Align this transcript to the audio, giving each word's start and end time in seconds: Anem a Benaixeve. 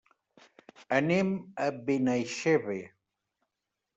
Anem 0.99 1.29
a 1.65 1.69
Benaixeve. 1.89 2.79